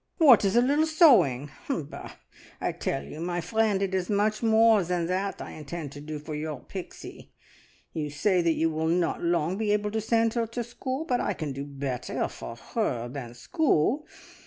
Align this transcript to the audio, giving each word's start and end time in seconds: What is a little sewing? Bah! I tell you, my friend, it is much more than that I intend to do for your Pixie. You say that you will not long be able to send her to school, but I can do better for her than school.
What 0.17 0.43
is 0.43 0.55
a 0.55 0.63
little 0.63 0.87
sewing? 0.87 1.51
Bah! 1.69 2.13
I 2.59 2.71
tell 2.71 3.03
you, 3.03 3.19
my 3.19 3.39
friend, 3.39 3.83
it 3.83 3.93
is 3.93 4.09
much 4.09 4.41
more 4.41 4.83
than 4.83 5.05
that 5.05 5.39
I 5.39 5.51
intend 5.51 5.91
to 5.91 6.01
do 6.01 6.17
for 6.17 6.33
your 6.33 6.59
Pixie. 6.61 7.31
You 7.93 8.09
say 8.09 8.41
that 8.41 8.53
you 8.55 8.71
will 8.71 8.87
not 8.87 9.21
long 9.21 9.57
be 9.59 9.69
able 9.73 9.91
to 9.91 10.01
send 10.01 10.33
her 10.33 10.47
to 10.47 10.63
school, 10.63 11.05
but 11.05 11.21
I 11.21 11.33
can 11.33 11.53
do 11.53 11.65
better 11.65 12.27
for 12.27 12.55
her 12.55 13.09
than 13.09 13.35
school. 13.35 14.07